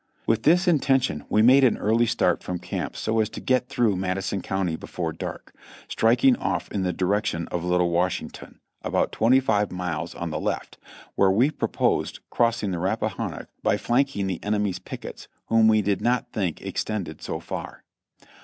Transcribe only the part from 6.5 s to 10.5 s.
in the direction of Little Washington, about twenty five miles on the